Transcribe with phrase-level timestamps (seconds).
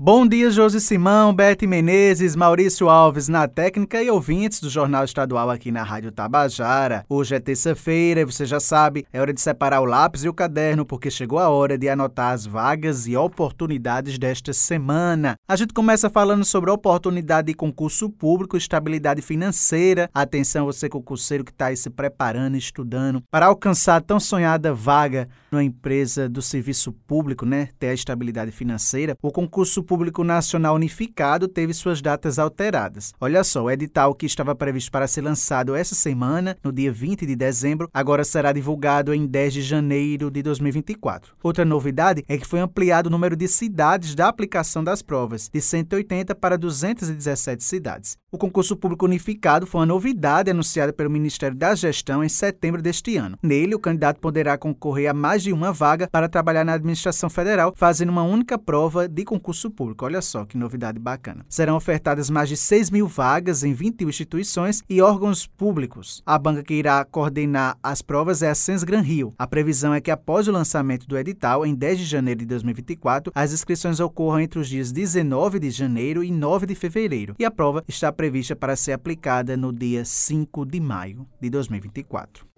[0.00, 5.50] Bom dia, Josi Simão, Bete Menezes, Maurício Alves na técnica e ouvintes do Jornal Estadual
[5.50, 7.04] aqui na Rádio Tabajara.
[7.08, 10.32] Hoje é terça-feira e você já sabe, é hora de separar o lápis e o
[10.32, 15.34] caderno porque chegou a hora de anotar as vagas e oportunidades desta semana.
[15.48, 20.08] A gente começa falando sobre a oportunidade de concurso público, estabilidade financeira.
[20.14, 25.28] Atenção, você concurseiro que está aí se preparando, estudando para alcançar a tão sonhada vaga
[25.50, 27.70] numa empresa do serviço público, né?
[27.80, 29.16] Ter a estabilidade financeira.
[29.20, 33.14] O concurso Público Nacional Unificado teve suas datas alteradas.
[33.18, 37.24] Olha só, o edital que estava previsto para ser lançado essa semana, no dia 20
[37.24, 41.34] de dezembro, agora será divulgado em 10 de janeiro de 2024.
[41.42, 45.58] Outra novidade é que foi ampliado o número de cidades da aplicação das provas, de
[45.58, 48.18] 180 para 217 cidades.
[48.30, 53.16] O concurso público unificado foi uma novidade anunciada pelo Ministério da Gestão em setembro deste
[53.16, 53.38] ano.
[53.42, 57.72] Nele, o candidato poderá concorrer a mais de uma vaga para trabalhar na administração federal,
[57.74, 60.04] fazendo uma única prova de concurso público.
[60.04, 61.46] Olha só que novidade bacana.
[61.48, 66.20] Serão ofertadas mais de 6 mil vagas em 21 instituições e órgãos públicos.
[66.26, 69.32] A banca que irá coordenar as provas é a Sens Gran Rio.
[69.38, 73.30] A previsão é que após o lançamento do edital, em 10 de janeiro de 2024,
[73.32, 77.36] as inscrições ocorram entre os dias 19 de janeiro e 9 de fevereiro.
[77.38, 82.48] E a prova está prevista para ser aplicada no dia 5 de maio de 2024.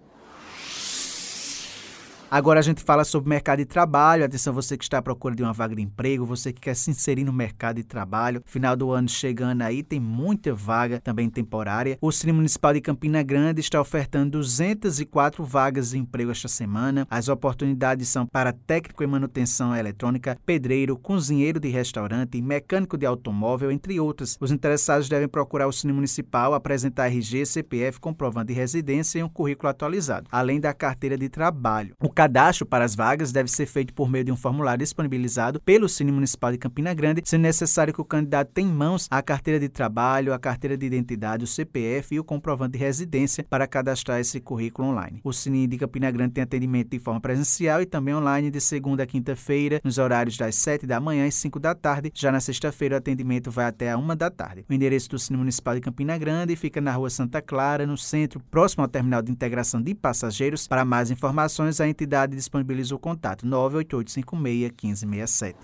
[2.33, 4.23] Agora a gente fala sobre mercado de trabalho.
[4.23, 6.89] Atenção, você que está à procura de uma vaga de emprego, você que quer se
[6.89, 8.41] inserir no mercado de trabalho.
[8.45, 11.97] Final do ano chegando aí, tem muita vaga também temporária.
[11.99, 17.05] O Cine Municipal de Campina Grande está ofertando 204 vagas de emprego esta semana.
[17.09, 23.69] As oportunidades são para técnico em manutenção eletrônica, pedreiro, cozinheiro de restaurante, mecânico de automóvel,
[23.69, 24.37] entre outras.
[24.39, 29.27] Os interessados devem procurar o Cine Municipal, apresentar RG, CPF, comprovante de residência e um
[29.27, 31.93] currículo atualizado, além da carteira de trabalho.
[31.99, 35.89] O cadastro para as vagas deve ser feito por meio de um formulário disponibilizado pelo
[35.89, 39.59] Cine Municipal de Campina Grande, sendo necessário que o candidato tenha em mãos a carteira
[39.59, 44.19] de trabalho, a carteira de identidade, o CPF e o comprovante de residência para cadastrar
[44.19, 45.19] esse currículo online.
[45.23, 49.01] O Cine de Campina Grande tem atendimento de forma presencial e também online de segunda
[49.01, 52.11] a quinta-feira, nos horários das 7 da manhã e 5 da tarde.
[52.13, 54.63] Já na sexta-feira, o atendimento vai até a 1 da tarde.
[54.69, 58.39] O endereço do Cine Municipal de Campina Grande fica na rua Santa Clara, no centro,
[58.51, 60.67] próximo ao terminal de integração de passageiros.
[60.67, 65.57] Para mais informações, a entidade entidade disponibiliza o contato 98856 1567.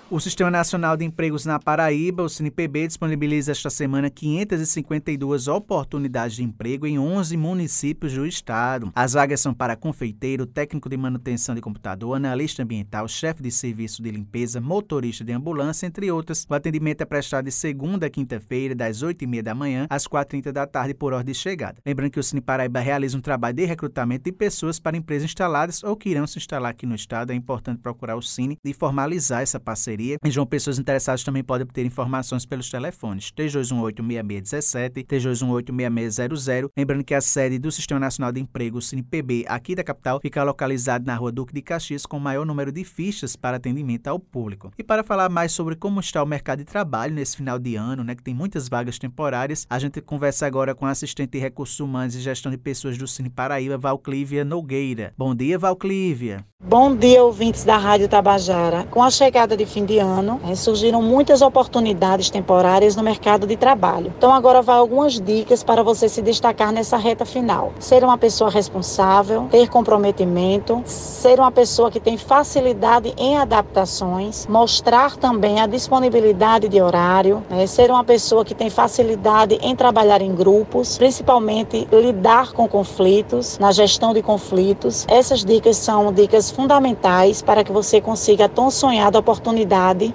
[0.09, 6.45] O Sistema Nacional de Empregos na Paraíba, o SINPB, disponibiliza esta semana 552 oportunidades de
[6.45, 8.93] emprego em 11 municípios do estado.
[8.95, 14.01] As vagas são para confeiteiro, técnico de manutenção de computador, analista ambiental, chefe de serviço
[14.01, 16.47] de limpeza, motorista de ambulância, entre outras.
[16.49, 20.69] O atendimento é prestado de segunda a quinta-feira, das 8h30 da manhã às 4h30 da
[20.69, 21.81] tarde, por ordem de chegada.
[21.85, 25.83] Lembrando que o Cine Paraíba realiza um trabalho de recrutamento de pessoas para empresas instaladas
[25.83, 27.33] ou que irão se instalar aqui no estado.
[27.33, 30.19] É importante procurar o Cine e formalizar essa parceria parceria.
[30.23, 36.69] Em João Pessoas interessadas também podem obter informações pelos telefones 3218-6617, 3218-6600.
[36.77, 41.05] Lembrando que a sede do Sistema Nacional de Emprego, SINPB, aqui da capital, fica localizada
[41.05, 44.71] na rua Duque de Caxias, com o maior número de fichas para atendimento ao público.
[44.79, 48.05] E para falar mais sobre como está o mercado de trabalho nesse final de ano,
[48.05, 51.81] né, que tem muitas vagas temporárias, a gente conversa agora com a assistente de recursos
[51.81, 55.13] humanos e gestão de pessoas do Cine Paraíba, Valclívia Nogueira.
[55.17, 56.45] Bom dia, Valclívia.
[56.63, 58.85] Bom dia, ouvintes da Rádio Tabajara.
[58.85, 63.57] Com a chegada de fim de ano, é, surgiram muitas oportunidades temporárias no mercado de
[63.57, 64.13] trabalho.
[64.19, 67.73] Então, agora vai algumas dicas para você se destacar nessa reta final.
[67.79, 75.17] Ser uma pessoa responsável, ter comprometimento, ser uma pessoa que tem facilidade em adaptações, mostrar
[75.17, 77.67] também a disponibilidade de horário, né?
[77.67, 83.73] ser uma pessoa que tem facilidade em trabalhar em grupos, principalmente lidar com conflitos, na
[83.73, 85.07] gestão de conflitos.
[85.09, 89.19] Essas dicas são dicas fundamentais para que você consiga a tão sonhada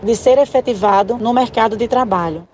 [0.02, 2.48] de ser efetivado no mercado de trabalho.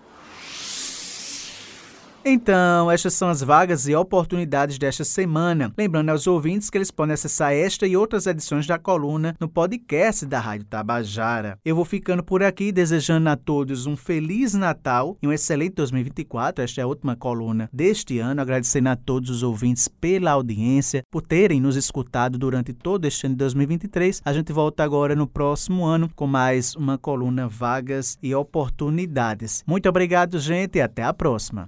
[2.30, 5.74] Então, estas são as vagas e oportunidades desta semana.
[5.78, 10.26] Lembrando aos ouvintes que eles podem acessar esta e outras edições da coluna no podcast
[10.26, 11.58] da Rádio Tabajara.
[11.64, 16.66] Eu vou ficando por aqui, desejando a todos um feliz Natal e um excelente 2024.
[16.66, 18.42] Esta é a última coluna deste ano.
[18.42, 23.36] Agradecendo a todos os ouvintes pela audiência, por terem nos escutado durante todo este ano
[23.36, 24.22] de 2023.
[24.26, 29.64] A gente volta agora no próximo ano com mais uma coluna Vagas e Oportunidades.
[29.66, 31.66] Muito obrigado, gente, e até a próxima.